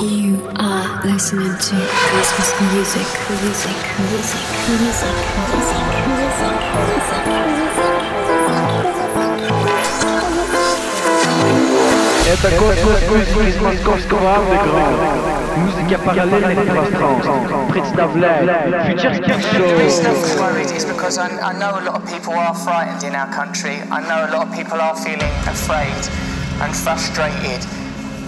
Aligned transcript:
You 0.00 0.40
are 0.56 1.04
listening 1.04 1.52
to 1.52 1.76
Christmas 2.08 2.48
music, 2.72 3.04
music, 3.28 3.76
music, 4.08 4.46
music, 4.72 5.16
music, 5.52 5.84
music, 6.16 6.56
Это 12.26 12.56
космос 12.56 13.02
из 13.48 13.60
московского 13.60 14.36
андеграунда. 14.36 15.08
Музыка 15.58 15.98
параллельных 15.98 16.66
пространств. 16.66 17.30
Представляет 17.70 18.48
Futuristic 18.88 19.36
Show. 19.52 20.40
worried 20.40 20.70
is 20.70 20.86
because 20.86 21.18
I, 21.18 21.28
I 21.40 21.52
know 21.52 21.78
a 21.78 21.84
lot 21.84 21.96
of 21.96 22.10
people 22.10 22.32
are 22.32 22.54
frightened 22.54 23.04
in 23.04 23.14
our 23.14 23.30
country. 23.30 23.82
I 23.90 24.00
know 24.00 24.24
a 24.24 24.30
lot 24.32 24.48
of 24.48 24.54
people 24.54 24.80
are 24.80 24.96
feeling 24.96 25.32
afraid 25.46 26.00
and 26.62 26.74
frustrated. 26.74 27.79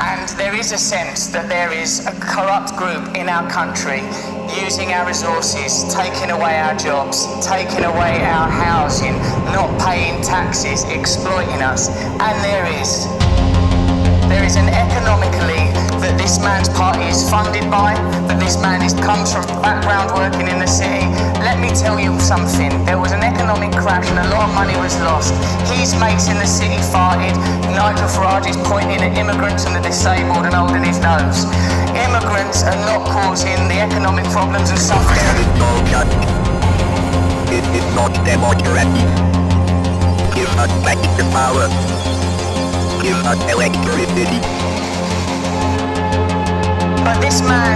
And 0.05 0.27
there 0.37 0.53
is 0.53 0.73
a 0.73 0.77
sense 0.77 1.27
that 1.27 1.47
there 1.47 1.71
is 1.71 2.05
a 2.05 2.11
corrupt 2.19 2.75
group 2.75 3.15
in 3.15 3.29
our 3.29 3.49
country 3.49 4.01
using 4.61 4.91
our 4.91 5.07
resources, 5.07 5.95
taking 5.95 6.29
away 6.29 6.59
our 6.59 6.75
jobs, 6.75 7.25
taking 7.45 7.85
away 7.85 8.21
our 8.25 8.49
housing, 8.49 9.15
not 9.55 9.71
paying 9.79 10.21
taxes, 10.21 10.83
exploiting 10.89 11.61
us. 11.61 11.87
And 12.19 12.35
there 12.43 12.65
is. 12.81 13.22
There 14.33 14.43
is 14.43 14.57
an 14.57 14.65
economically 14.73 15.69
that 16.01 16.17
this 16.17 16.41
man's 16.41 16.65
party 16.65 17.05
is 17.05 17.21
funded 17.29 17.69
by, 17.69 17.93
that 18.25 18.41
this 18.41 18.57
man 18.57 18.81
is, 18.81 18.97
comes 18.97 19.29
from 19.29 19.45
background 19.61 20.09
working 20.17 20.49
in 20.49 20.57
the 20.57 20.65
city. 20.65 21.05
Let 21.45 21.61
me 21.61 21.69
tell 21.69 22.01
you 22.01 22.17
something. 22.17 22.73
There 22.83 22.97
was 22.97 23.13
an 23.13 23.21
economic 23.21 23.77
crash 23.77 24.09
and 24.09 24.17
a 24.17 24.25
lot 24.33 24.49
of 24.49 24.55
money 24.57 24.73
was 24.81 24.97
lost. 25.05 25.37
His 25.69 25.93
mates 26.01 26.33
in 26.33 26.41
the 26.41 26.49
city 26.49 26.81
farted. 26.89 27.37
Nigel 27.77 28.09
Farage 28.09 28.49
is 28.49 28.57
pointing 28.65 29.05
at 29.05 29.13
immigrants 29.13 29.69
and 29.69 29.77
the 29.77 29.85
disabled 29.85 30.49
and 30.49 30.57
holding 30.57 30.81
his 30.81 30.97
nose. 30.97 31.45
Immigrants 31.93 32.65
are 32.65 32.79
not 32.89 33.05
causing 33.13 33.69
the 33.69 33.85
economic 33.85 34.25
problems 34.33 34.73
and 34.73 34.81
suffering. 34.81 35.21
It 37.53 37.65
is 37.69 37.85
not 37.93 38.09
democracy. 38.25 38.97
Give 40.33 40.49
us 40.57 40.73
back 40.81 40.97
the 41.21 41.23
power. 41.29 42.02
Give 43.03 43.17
us 43.25 43.35
electricity. 43.51 44.39
But 47.03 47.19
this 47.19 47.41
man 47.41 47.75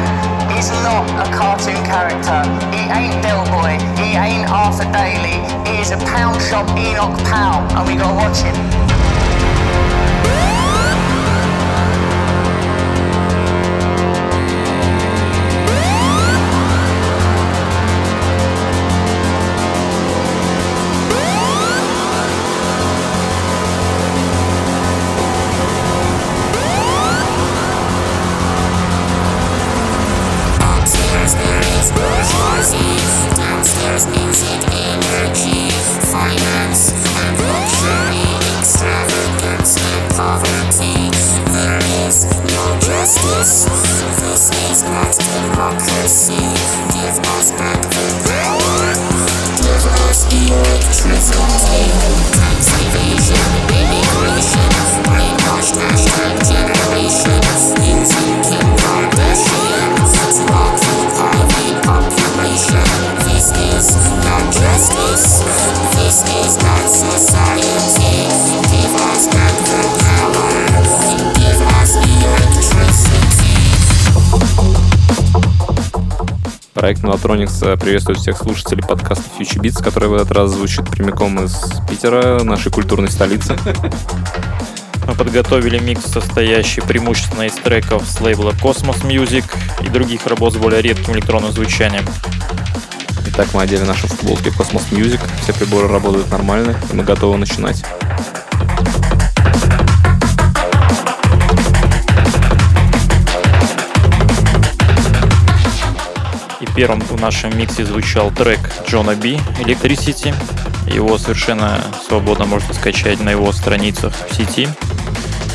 is 0.58 0.70
not 0.88 1.03
a 1.20 1.30
cartoon 1.36 1.75
character. 1.83 2.47
He 2.72 2.88
ain't 2.88 3.22
Del 3.22 3.44
Boy. 3.52 3.75
He 4.02 4.16
ain't 4.16 4.50
Arthur 4.50 4.89
Daly. 4.94 5.44
He 5.70 5.81
is 5.81 5.92
a 5.92 5.98
pound 5.98 6.42
shop 6.42 6.70
Enoch 6.78 7.20
Powell, 7.25 7.67
and 7.78 7.86
we 7.86 7.98
gotta 7.98 8.16
watch 8.16 8.38
him. 8.38 8.96
Проект 76.87 77.03
Melatronics 77.03 77.70
э, 77.70 77.75
приветствует 77.75 78.17
всех 78.17 78.37
слушателей 78.37 78.81
подкаста 78.81 79.25
Future 79.37 79.61
Beats, 79.61 79.83
который 79.83 80.08
в 80.08 80.14
этот 80.14 80.31
раз 80.31 80.52
звучит 80.52 80.89
прямиком 80.89 81.37
из 81.43 81.53
Питера, 81.89 82.42
нашей 82.45 82.71
культурной 82.71 83.09
столицы. 83.09 83.58
Мы 85.05 85.14
подготовили 85.14 85.80
микс, 85.80 86.05
состоящий 86.05 86.80
преимущественно 86.80 87.42
из 87.42 87.55
треков 87.55 88.08
с 88.08 88.21
лейбла 88.21 88.52
Cosmos 88.52 89.02
Music 89.02 89.43
и 89.86 89.89
других 89.89 90.25
работ 90.27 90.53
с 90.53 90.55
более 90.55 90.81
редким 90.81 91.14
электронным 91.15 91.52
звучанием. 91.52 92.05
Итак, 93.27 93.49
мы 93.54 93.64
одели 93.64 93.83
наши 93.83 94.08
футболки 94.08 94.48
Cosmos 94.58 94.86
Music, 94.92 95.19
все 95.43 95.52
приборы 95.52 95.89
работают 95.89 96.31
нормально, 96.31 96.73
и 96.89 96.95
мы 96.95 97.04
готовы 97.04 97.36
начинать. 97.36 97.83
Первым 106.77 106.99
в 106.99 107.20
нашем 107.20 107.58
миксе 107.58 107.83
звучал 107.83 108.30
трек 108.30 108.60
Джона 108.88 109.15
Би 109.15 109.39
Electricity. 109.60 110.36
Его 110.88 111.17
совершенно 111.17 111.83
свободно 112.08 112.45
можно 112.45 112.71
скачать 112.76 113.20
на 113.20 113.32
его 113.32 113.52
страницах 113.52 114.14
в 114.30 114.36
сети. 114.36 114.67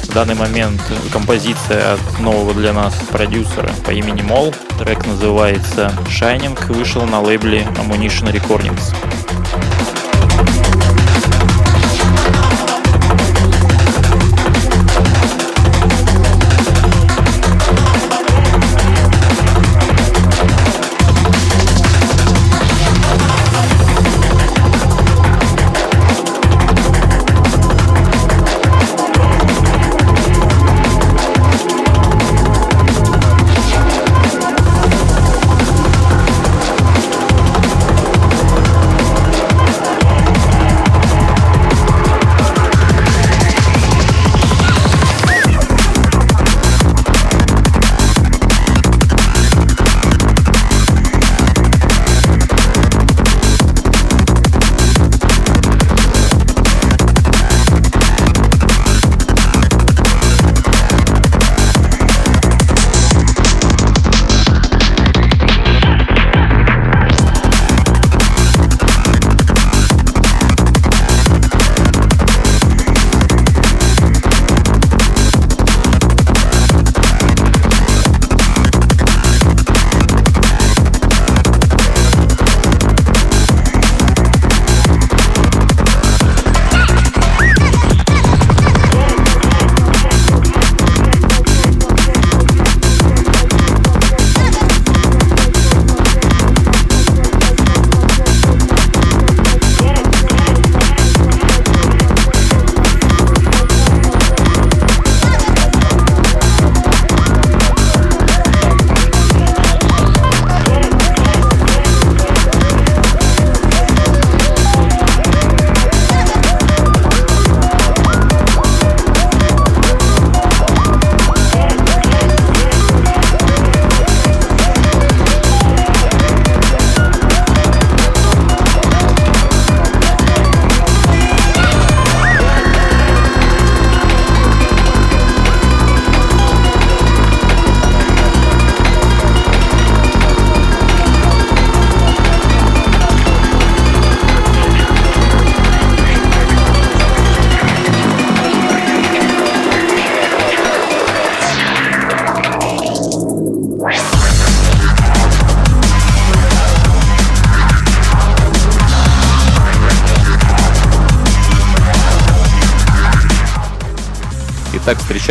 В 0.02 0.12
данный 0.12 0.34
момент 0.34 0.82
композиция 1.12 1.94
от 1.94 2.18
нового 2.18 2.52
для 2.54 2.72
нас 2.72 2.94
продюсера 3.12 3.72
по 3.86 3.92
имени 3.92 4.22
Мол. 4.22 4.52
Трек 4.80 5.06
называется 5.06 5.92
Shining, 6.08 6.58
вышел 6.72 7.06
на 7.06 7.20
лейбле 7.20 7.60
Ammunition 7.76 8.32
Recordings. 8.32 8.92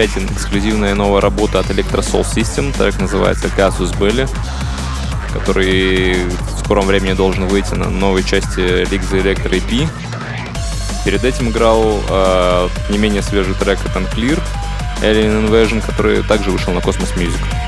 Встречайте 0.01 0.33
эксклюзивная 0.33 0.95
новая 0.95 1.21
работа 1.21 1.59
от 1.59 1.69
Electro 1.69 1.99
Soul 1.99 2.23
System. 2.23 2.75
Трек 2.75 2.99
называется 2.99 3.49
Casus 3.55 3.95
Belli, 3.99 4.27
который 5.31 6.25
в 6.25 6.59
скором 6.59 6.87
времени 6.87 7.13
должен 7.13 7.45
выйти 7.47 7.75
на 7.75 7.87
новой 7.87 8.23
части 8.23 8.81
League 8.89 9.07
the 9.11 9.21
Electro 9.21 9.51
EP. 9.51 9.87
Перед 11.05 11.23
этим 11.23 11.49
играл 11.49 12.01
э, 12.09 12.69
не 12.89 12.97
менее 12.97 13.21
свежий 13.21 13.53
трек 13.53 13.77
от 13.85 13.95
Unclear, 13.95 14.41
Alien 15.03 15.47
Invasion, 15.47 15.85
который 15.85 16.23
также 16.23 16.49
вышел 16.49 16.73
на 16.73 16.79
Cosmos 16.79 17.15
Music. 17.15 17.60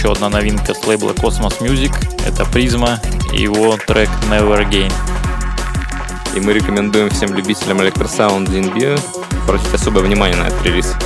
Еще 0.00 0.12
одна 0.12 0.30
новинка 0.30 0.72
с 0.72 0.86
лейбла 0.86 1.10
Cosmos 1.10 1.60
Music. 1.60 1.92
Это 2.26 2.46
Призма 2.46 2.98
и 3.34 3.42
его 3.42 3.76
трек 3.86 4.08
Never 4.30 4.66
Again. 4.66 4.90
И 6.34 6.40
мы 6.40 6.54
рекомендуем 6.54 7.10
всем 7.10 7.34
любителям 7.34 7.82
электросаунда 7.82 8.50
DNB 8.50 8.98
обратить 9.42 9.74
особое 9.74 10.02
внимание 10.02 10.38
на 10.38 10.46
этот 10.46 10.64
релиз. 10.64 10.96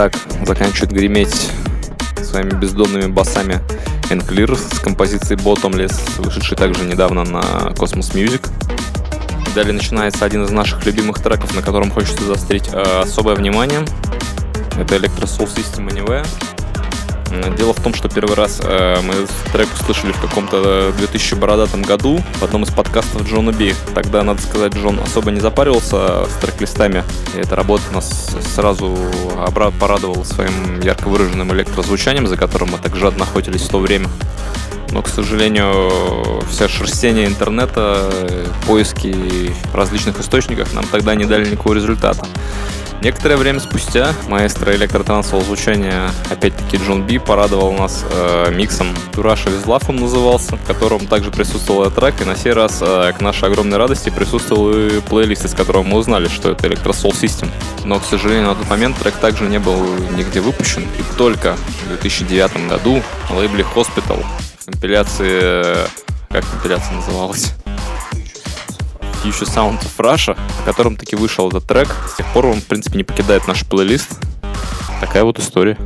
Так 0.00 0.16
заканчивает 0.46 0.92
греметь 0.92 1.50
своими 2.24 2.52
бездонными 2.54 3.08
басами 3.08 3.60
Enclear 4.08 4.56
с 4.56 4.78
композицией 4.78 5.38
Bottomless, 5.38 6.22
вышедшей 6.22 6.56
также 6.56 6.84
недавно 6.84 7.22
на 7.24 7.40
Cosmos 7.74 8.14
Music. 8.14 8.48
Далее 9.54 9.74
начинается 9.74 10.24
один 10.24 10.44
из 10.44 10.50
наших 10.52 10.86
любимых 10.86 11.18
треков, 11.18 11.54
на 11.54 11.60
котором 11.60 11.90
хочется 11.90 12.24
заострить 12.24 12.70
э, 12.72 13.02
особое 13.02 13.34
внимание. 13.34 13.80
Это 14.78 14.96
Electro 14.96 15.24
Soul 15.24 15.54
System 15.54 15.90
Anywhere. 15.90 16.26
Дело 17.56 17.72
в 17.72 17.80
том, 17.80 17.94
что 17.94 18.08
первый 18.08 18.34
раз 18.34 18.60
э, 18.62 18.96
мы 19.02 19.14
трек 19.52 19.68
услышали 19.80 20.10
в 20.10 20.20
каком-то 20.20 20.92
2000 20.96 21.34
бородатом 21.34 21.82
году 21.82 22.20
в 22.40 22.42
одном 22.42 22.64
из 22.64 22.70
подкастов 22.70 23.28
Джона 23.28 23.52
Би. 23.52 23.74
Тогда, 23.94 24.24
надо 24.24 24.42
сказать, 24.42 24.74
Джон 24.74 24.98
особо 24.98 25.30
не 25.30 25.38
запаривался 25.38 26.26
с 26.26 26.40
трек-листами. 26.40 27.04
И 27.36 27.38
эта 27.38 27.54
работа 27.54 27.84
нас 27.92 28.36
сразу 28.54 28.98
порадовала 29.78 30.24
своим 30.24 30.80
ярко 30.80 31.08
выраженным 31.08 31.52
электрозвучанием, 31.52 32.26
за 32.26 32.36
которым 32.36 32.70
мы 32.70 32.78
так 32.78 32.96
жадно 32.96 33.24
охотились 33.24 33.62
в 33.62 33.68
то 33.68 33.78
время. 33.78 34.08
Но, 34.90 35.02
к 35.02 35.08
сожалению, 35.08 36.42
вся 36.50 36.68
шерстение 36.68 37.26
интернета, 37.26 38.10
поиски 38.66 39.54
в 39.72 39.74
различных 39.74 40.18
источниках 40.18 40.72
нам 40.72 40.84
тогда 40.90 41.14
не 41.14 41.26
дали 41.26 41.48
никакого 41.48 41.74
результата. 41.74 42.26
Некоторое 43.02 43.36
время 43.36 43.60
спустя 43.60 44.12
маэстро 44.28 44.74
электротрансового 44.76 45.42
звучания, 45.42 46.10
опять-таки 46.28 46.76
Джон 46.76 47.06
Би, 47.06 47.18
порадовал 47.18 47.72
нас 47.72 48.04
э, 48.10 48.52
миксом 48.52 48.94
Тураша 49.12 49.48
Визлав 49.48 49.88
он 49.88 49.96
назывался, 49.96 50.56
в 50.56 50.66
котором 50.66 51.06
также 51.06 51.30
присутствовал 51.30 51.84
этот 51.84 51.98
трек, 51.98 52.20
и 52.20 52.24
на 52.24 52.36
сей 52.36 52.52
раз, 52.52 52.80
э, 52.82 53.12
к 53.16 53.22
нашей 53.22 53.48
огромной 53.48 53.78
радости, 53.78 54.10
присутствовал 54.10 54.70
и 54.72 55.00
плейлист, 55.00 55.46
из 55.46 55.54
которого 55.54 55.82
мы 55.82 55.96
узнали, 55.96 56.28
что 56.28 56.50
это 56.50 56.66
Electro 56.66 56.92
System. 56.92 57.48
Но, 57.84 57.98
к 58.00 58.04
сожалению, 58.04 58.48
на 58.48 58.54
тот 58.54 58.68
момент 58.68 58.98
трек 58.98 59.14
также 59.14 59.44
не 59.46 59.58
был 59.58 59.82
нигде 60.16 60.40
выпущен, 60.40 60.82
и 60.82 61.16
только 61.16 61.56
в 61.84 61.88
2009 61.88 62.68
году 62.68 63.02
на 63.30 63.36
лейбле 63.36 63.64
Hospital 63.74 64.22
в 64.58 64.66
компиляции... 64.66 65.74
Как 66.28 66.44
компиляция 66.48 66.94
называлась? 66.94 67.54
Future 69.22 69.46
Sound 69.46 69.80
of 69.80 69.96
Russia, 69.98 70.38
на 70.58 70.64
котором 70.64 70.96
таки 70.96 71.16
вышел 71.16 71.48
этот 71.48 71.66
трек. 71.66 71.88
С 72.08 72.16
тех 72.16 72.26
пор 72.32 72.46
он, 72.46 72.60
в 72.60 72.66
принципе, 72.66 72.98
не 72.98 73.04
покидает 73.04 73.46
наш 73.46 73.66
плейлист. 73.66 74.18
Такая 75.00 75.24
вот 75.24 75.38
история. 75.38 75.76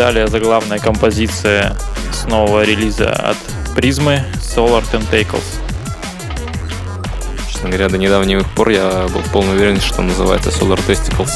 Далее 0.00 0.28
заглавная 0.28 0.78
композиция 0.78 1.76
с 2.10 2.24
нового 2.24 2.64
релиза 2.64 3.12
от 3.12 3.36
Призмы 3.76 4.24
Solar 4.36 4.82
Tentacles. 4.90 5.44
Честно 7.46 7.68
говоря, 7.68 7.90
до 7.90 7.98
недавних 7.98 8.48
пор 8.54 8.70
я 8.70 9.08
был 9.12 9.20
полный 9.30 9.56
уверен, 9.56 9.78
что 9.78 10.00
называется 10.00 10.48
Solar 10.48 10.80
Testicles. 10.88 11.32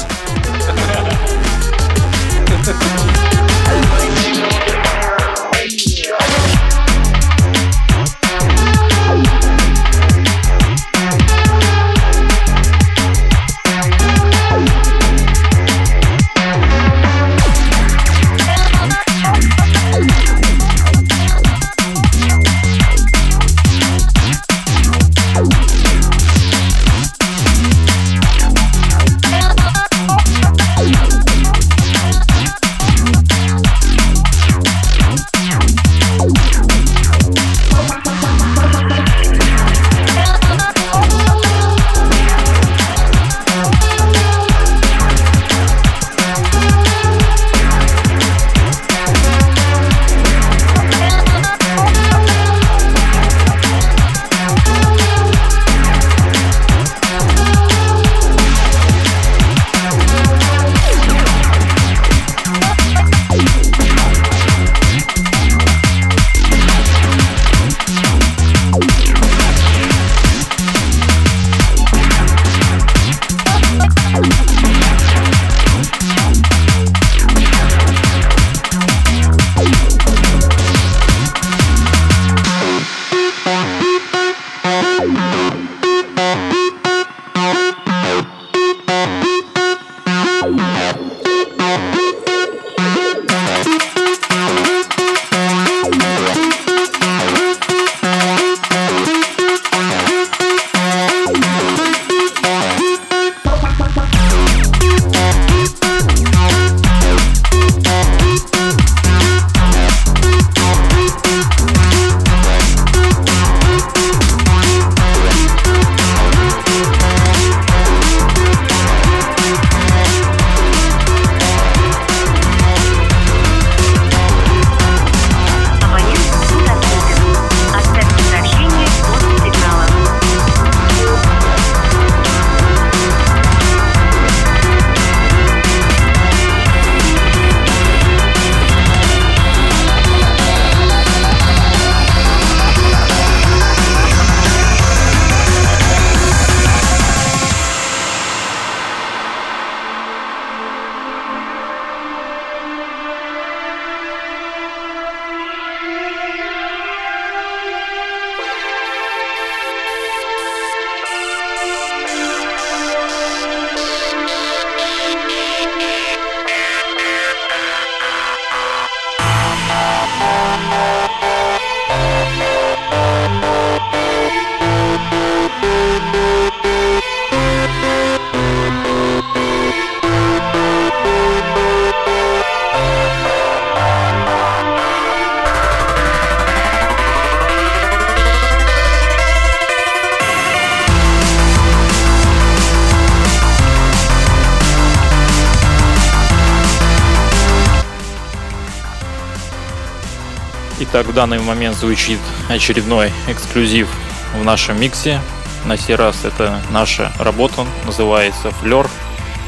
Итак, 200.95 201.07
в 201.07 201.13
данный 201.13 201.39
момент 201.39 201.75
звучит 201.75 202.19
очередной 202.47 203.11
эксклюзив 203.27 203.89
в 204.33 204.45
нашем 204.45 204.79
миксе. 204.79 205.19
На 205.65 205.75
сей 205.75 205.97
раз 205.97 206.23
это 206.23 206.61
наша 206.69 207.11
работа, 207.19 207.65
называется 207.83 208.51
«Флёр». 208.51 208.89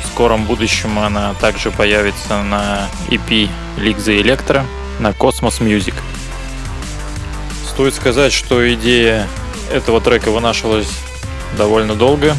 В 0.03 0.07
скором 0.07 0.43
будущем 0.43 0.99
она 0.99 1.33
также 1.36 1.71
появится 1.71 2.43
на 2.43 2.89
EP 3.07 3.49
Лигза 3.77 4.17
Электро 4.17 4.65
на 4.99 5.12
Cosmos 5.12 5.62
Music. 5.62 5.93
Стоит 7.65 7.95
сказать, 7.95 8.33
что 8.33 8.73
идея 8.73 9.25
этого 9.71 10.01
трека 10.01 10.31
вынашивалась 10.31 10.91
довольно 11.57 11.95
долго. 11.95 12.36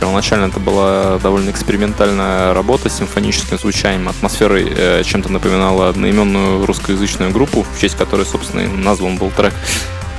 Первоначально 0.00 0.46
это 0.46 0.60
была 0.60 1.18
довольно 1.18 1.50
экспериментальная 1.50 2.52
работа 2.52 2.88
с 2.88 2.98
симфоническим 2.98 3.58
звучанием, 3.58 4.08
атмосферой 4.08 4.70
э, 4.70 5.02
чем-то 5.04 5.32
напоминала 5.32 5.88
одноименную 5.88 6.66
русскоязычную 6.66 7.32
группу, 7.32 7.62
в 7.62 7.80
честь 7.80 7.96
которой, 7.96 8.26
собственно, 8.26 8.60
и 8.60 8.66
назван 8.66 9.16
был 9.16 9.30
трек. 9.30 9.54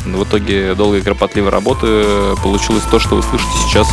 В 0.05 0.23
итоге 0.23 0.73
долгой 0.73 0.99
и 0.99 1.01
кропотливой 1.03 1.51
работы 1.51 2.05
получилось 2.41 2.83
то, 2.89 2.99
что 2.99 3.15
вы 3.15 3.23
слышите 3.23 3.51
сейчас. 3.67 3.87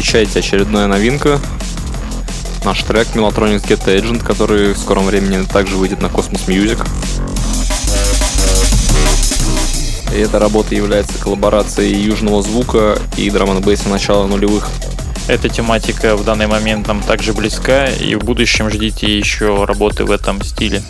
Встречайте 0.00 0.38
очередная 0.38 0.86
новинка. 0.86 1.40
Наш 2.64 2.84
трек 2.84 3.08
Melotronics 3.16 3.66
Get 3.66 3.84
Agent, 3.86 4.24
который 4.24 4.72
в 4.72 4.78
скором 4.78 5.06
времени 5.06 5.44
также 5.44 5.74
выйдет 5.74 6.00
на 6.00 6.06
Cosmos 6.06 6.46
Music. 6.46 6.86
И 10.14 10.20
эта 10.20 10.38
работа 10.38 10.76
является 10.76 11.18
коллаборацией 11.18 12.00
южного 12.00 12.42
звука 12.42 12.96
и 13.16 13.28
драм 13.28 13.50
н 13.50 13.64
начала 13.90 14.28
нулевых. 14.28 14.70
Эта 15.26 15.48
тематика 15.48 16.14
в 16.16 16.24
данный 16.24 16.46
момент 16.46 16.86
нам 16.86 17.02
также 17.02 17.32
близка, 17.32 17.86
и 17.86 18.14
в 18.14 18.20
будущем 18.20 18.70
ждите 18.70 19.18
еще 19.18 19.64
работы 19.64 20.04
в 20.04 20.12
этом 20.12 20.40
стиле. 20.44 20.80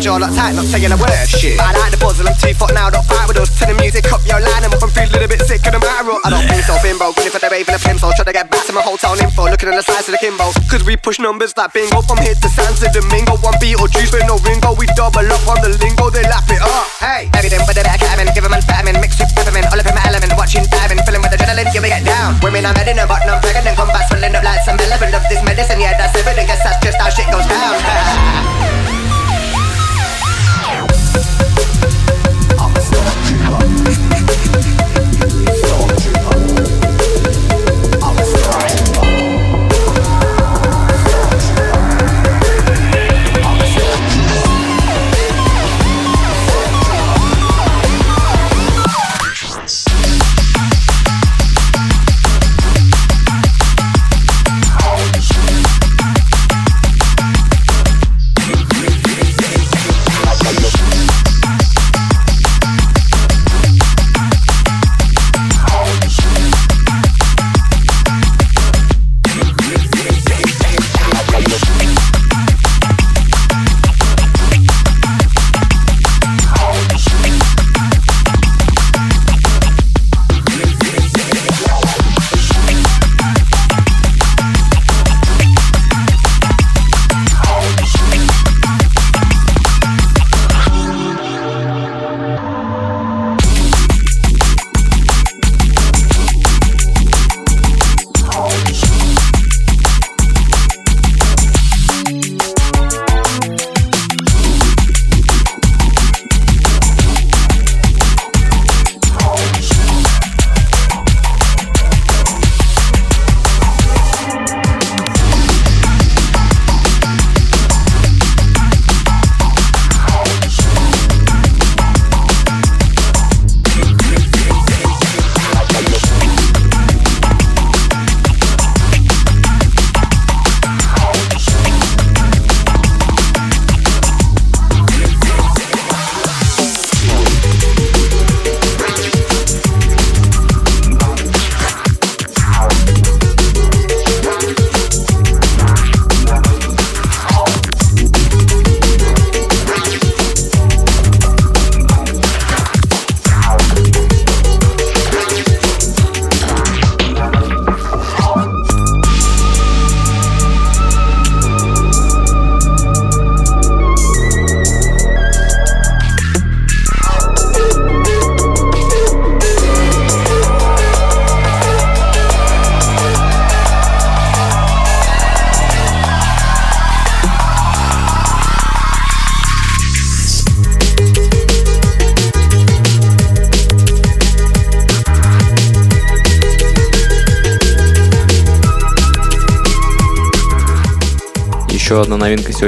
And 0.00 0.16
my 0.16 0.16
jaw 0.16 0.16
locked 0.16 0.36
tight, 0.36 0.54
not 0.56 0.64
saying 0.64 0.92
a 0.92 0.96
word. 0.96 1.12
Shit. 1.28 1.60
I 1.60 1.76
like 1.76 1.92
the 1.92 2.00
and 2.00 2.28
I'm 2.28 2.36
two 2.40 2.54
foot 2.56 2.72
now, 2.72 2.88
don't 2.88 3.04
fight 3.04 3.28
with 3.28 3.36
us. 3.36 3.52
To 3.60 3.68
the 3.68 3.76
music, 3.76 4.08
up 4.08 4.24
your 4.24 4.40
line, 4.40 4.64
and 4.64 4.72
if 4.72 4.80
I'm 4.80 4.88
feeling 4.88 5.20
a 5.20 5.28
bit 5.28 5.40
sick, 5.44 5.60
and 5.68 5.76
I'm 5.76 5.84
out 5.84 6.08
of 6.08 6.16
I 6.24 6.28
don't 6.32 6.46
think 6.48 6.64
so, 6.64 6.74
bimbo. 6.80 7.12
Going 7.12 7.28
for 7.28 7.40
the 7.40 7.50
rave 7.52 7.68
and 7.68 7.76
the 7.76 7.82
pimp, 7.82 8.00
so 8.00 8.08
try 8.16 8.24
to 8.24 8.32
get 8.32 8.48
back 8.48 8.64
to 8.66 8.72
my 8.72 8.80
hotel 8.80 9.18
info. 9.20 9.50
Looking 9.50 9.68
at 9.68 9.76
the 9.76 9.84
size 9.84 10.08
of 10.08 10.16
the 10.16 10.20
Kimbo. 10.20 10.52
Cause 10.72 10.82
we 10.84 10.96
push 10.96 11.20
numbers 11.20 11.52
like 11.56 11.72
bingo 11.76 12.00
from 12.02 12.18
here 12.24 12.32
to 12.32 12.48
Santo 12.48 12.88
Domingo. 12.92 13.36
One 13.44 13.56
beat 13.60 13.76
or 13.76 13.88
juice 13.88 14.12
with 14.12 14.24
no 14.24 14.40
ringo. 14.40 14.72
We 14.76 14.88
double 14.96 15.26
up 15.26 15.44
on 15.48 15.60
the 15.60 15.76
lingo, 15.80 16.08
they 16.08 16.24
lap 16.24 16.48
it 16.48 16.62
up. 16.62 16.88
Hey, 17.00 17.28
everything 17.36 17.60
but 17.68 17.76
the 17.76 17.84
back 17.84 18.00
ketamine, 18.00 18.32
give 18.32 18.44
a 18.46 18.50
man 18.50 18.64
vitamin, 18.64 18.96
mix 19.04 19.20
with 19.20 19.32
peppermint, 19.36 19.68
all 19.68 19.80
up 19.80 19.84
in 19.84 19.94
my 19.94 20.04
element, 20.08 20.32
watching 20.40 20.64
diving, 20.72 21.00
filling 21.04 21.20
with 21.20 21.34
adrenaline, 21.34 21.68
yeah, 21.72 21.82
we 21.82 21.88
get 21.92 22.04
down. 22.04 22.40
Women 22.40 22.64
are 22.64 22.72
mad 22.72 22.88
in 22.88 22.96
a 22.96 23.04
button, 23.04 23.28
I'm 23.28 23.40
pregnant, 23.44 23.76
come 23.76 23.92
back, 23.92 24.08
swelling 24.08 24.32
up 24.32 24.44
like 24.44 24.64
some 24.64 24.80
elephant 24.80 25.12
of 25.12 25.24
this 25.28 25.40
medicine, 25.44 25.80
yeah, 25.80 25.96
that's 25.96 26.16
evident, 26.16 26.48
guess 26.48 26.62
that's 26.64 26.80
just 26.84 26.96
how 26.96 27.12
shit 27.12 27.28
goes 27.28 27.44
down. 27.48 27.76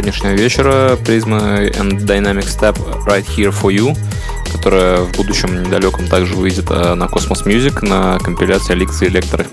сегодняшнего 0.02 0.32
вечера 0.32 0.98
Prisma 1.04 1.70
and 1.78 2.04
Dynamic 2.04 2.48
Step 2.48 2.76
Right 3.06 3.24
Here 3.24 3.54
For 3.54 3.72
You, 3.72 3.96
которая 4.50 5.02
в 5.02 5.12
будущем 5.12 5.62
недалеком 5.62 6.08
также 6.08 6.34
выйдет 6.34 6.66
э, 6.70 6.94
на 6.94 7.04
Cosmos 7.04 7.44
Music 7.44 7.86
на 7.86 8.18
компиляции 8.18 8.74
лекции 8.74 9.06
Электры. 9.06 9.46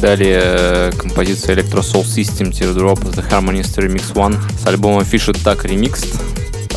Далее 0.00 0.40
э, 0.42 0.92
композиция 0.98 1.54
Electro 1.54 1.82
Soul 1.82 2.02
System 2.02 2.50
Teardrop 2.50 3.00
The 3.12 3.30
Harmonist 3.30 3.76
Remix 3.76 4.12
One 4.14 4.36
с 4.60 4.66
альбома 4.66 5.02
Fish 5.02 5.32
Attack 5.32 5.66
Remixed. 5.66 6.20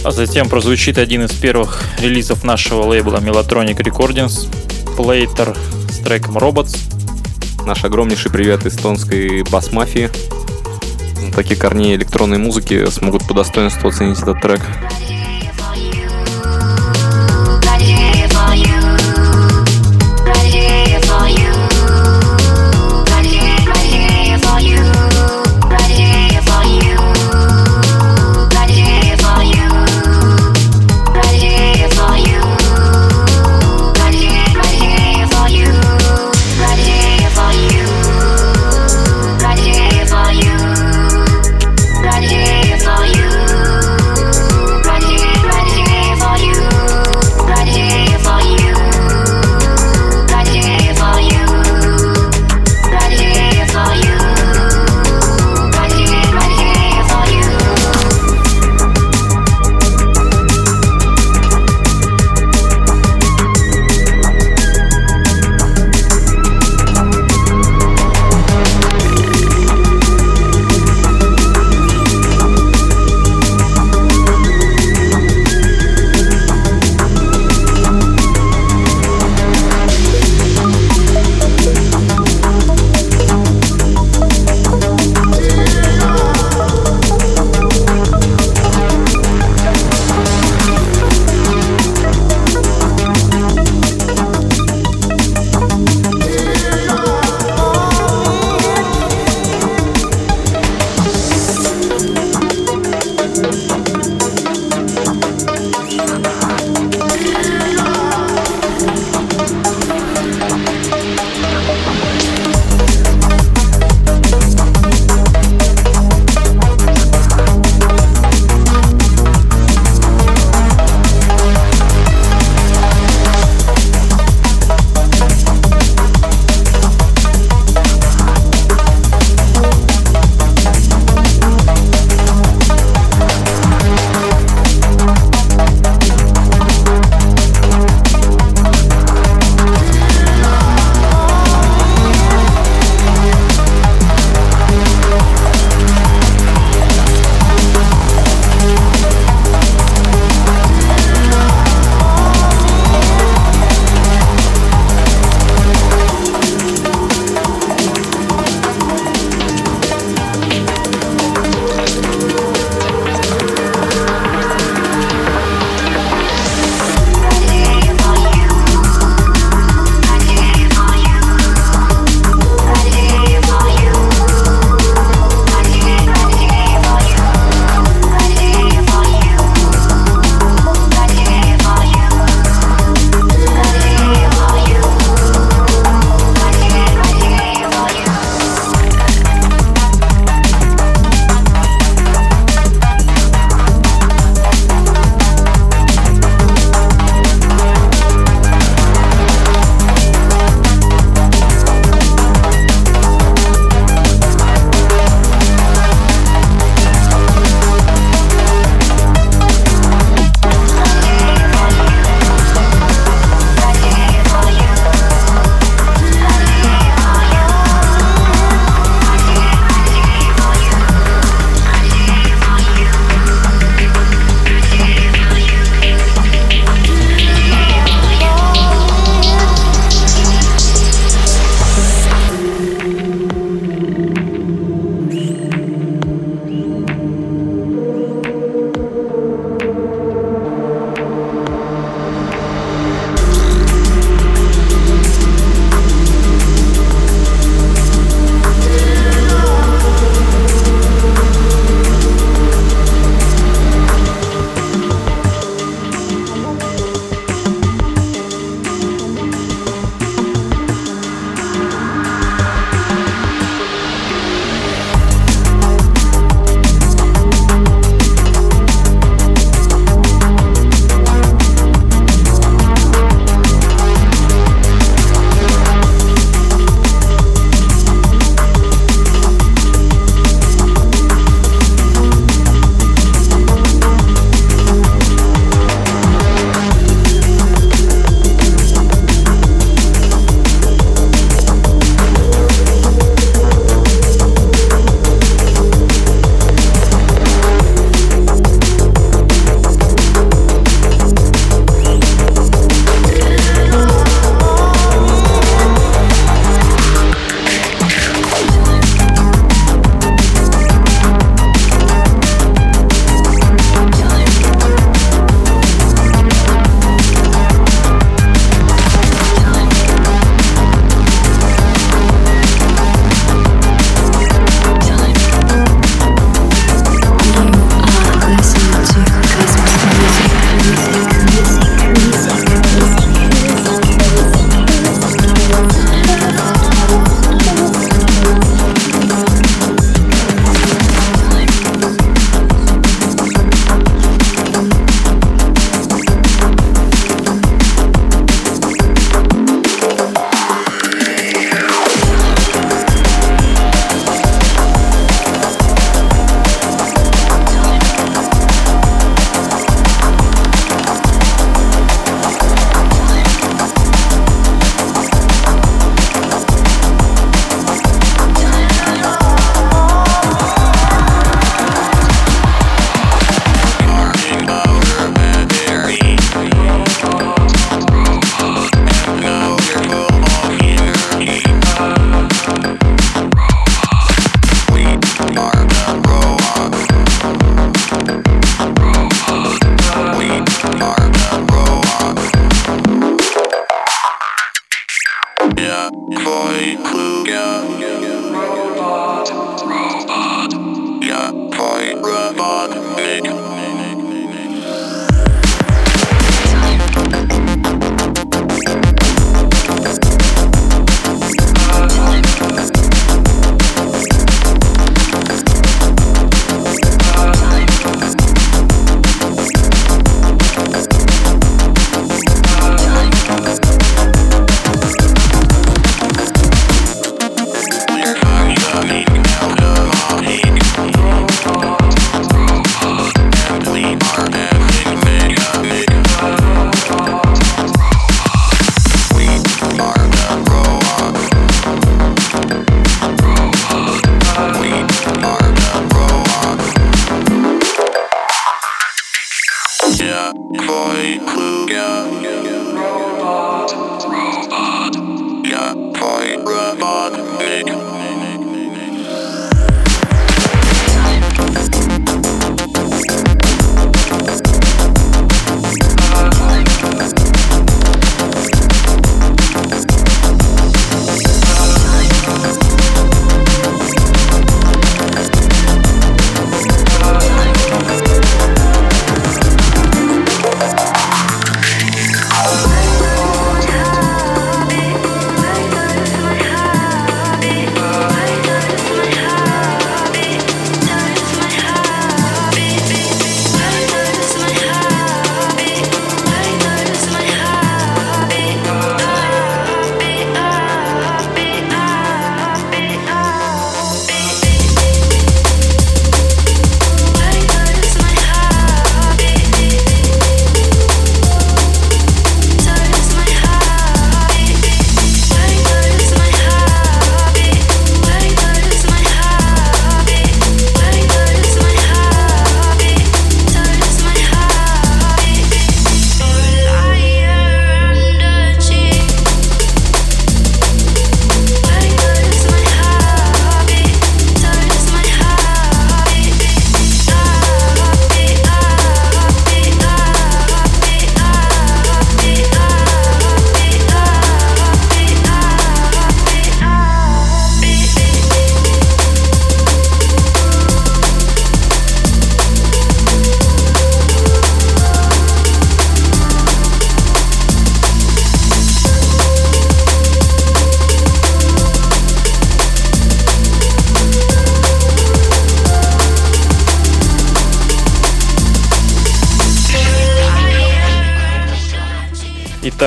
А 0.03 0.11
затем 0.11 0.47
прозвучит 0.47 0.99
один 0.99 1.25
из 1.25 1.31
первых 1.31 1.81
релизов 1.99 2.43
нашего 2.43 2.83
лейбла 2.83 3.17
Melotronic 3.17 3.77
Recordings, 3.77 4.47
Playter 4.95 5.57
с 5.89 5.97
треком 5.97 6.37
Robots. 6.37 6.77
Наш 7.65 7.83
огромнейший 7.83 8.29
привет 8.29 8.67
эстонской 8.67 9.41
бас-мафии. 9.49 10.11
Такие 11.35 11.59
корней 11.59 11.95
электронной 11.97 12.37
музыки 12.37 12.89
смогут 12.89 13.27
по 13.27 13.33
достоинству 13.33 13.89
оценить 13.89 14.21
этот 14.21 14.41
трек. 14.41 14.61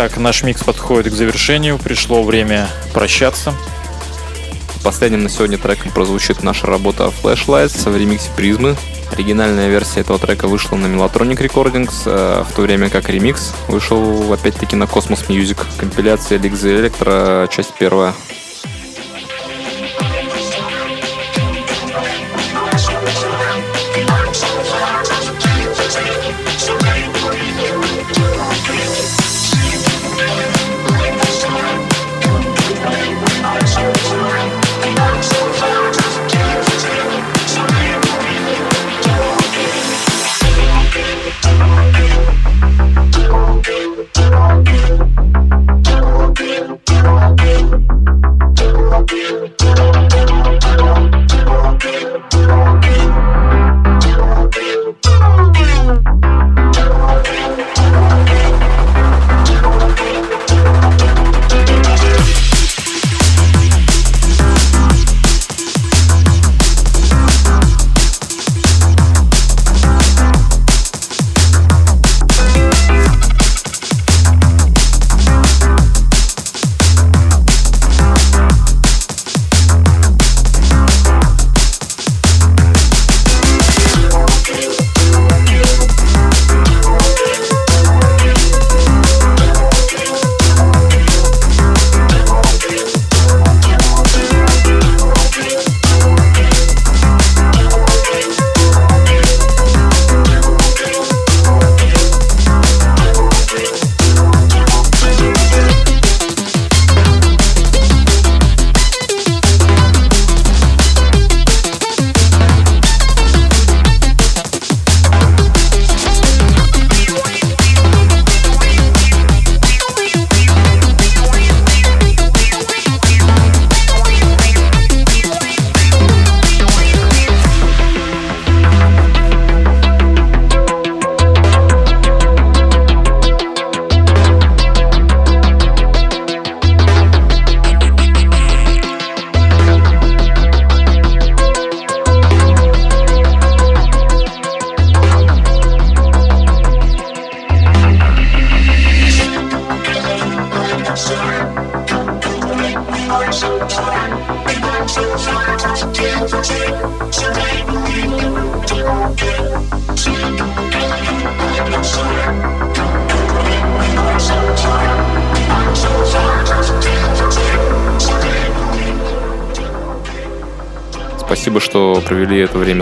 Итак, 0.01 0.17
наш 0.19 0.45
микс 0.45 0.63
подходит 0.63 1.13
к 1.13 1.17
завершению. 1.17 1.77
Пришло 1.77 2.23
время 2.23 2.69
прощаться. 2.95 3.53
Последним 4.85 5.25
на 5.25 5.29
сегодня 5.29 5.59
треком 5.59 5.91
прозвучит 5.91 6.45
наша 6.45 6.69
работа 6.69 7.13
Flashlights 7.21 7.91
в 7.91 7.97
ремиксе 7.97 8.31
Призмы. 8.37 8.77
Оригинальная 9.11 9.69
версия 9.69 10.03
этого 10.03 10.21
трека 10.21 10.47
вышла 10.47 10.77
на 10.77 10.87
Melotronic 10.87 11.39
Recordings, 11.39 12.03
э, 12.07 12.45
в 12.49 12.53
то 12.55 12.63
время 12.63 12.91
как 12.91 13.09
ремикс 13.09 13.53
вышел 13.67 14.33
опять-таки 14.33 14.77
на 14.77 14.85
Cosmos 14.85 15.27
Music. 15.27 15.59
Компиляция 15.79 16.39
Leaks 16.39 16.63
Electro, 16.63 17.49
часть 17.49 17.75
первая. 17.75 18.15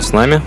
С 0.06 0.12
нами. 0.12 0.40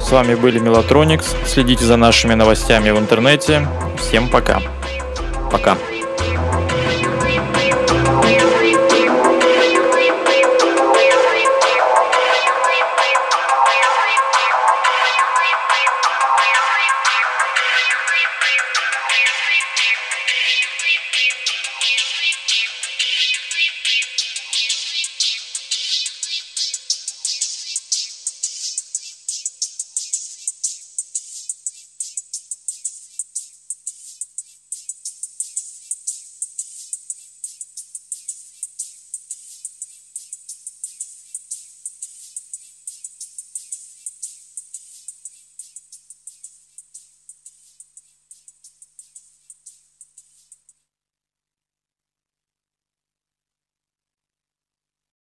С 0.00 0.10
вами 0.10 0.34
были 0.34 0.58
Мелатроникс. 0.58 1.36
Следите 1.46 1.84
за 1.84 1.96
нашими 1.96 2.34
новостями 2.34 2.90
в 2.90 2.98
интернете. 2.98 3.68
Всем 3.98 4.28
пока. 4.28 4.60
Пока. 5.50 5.76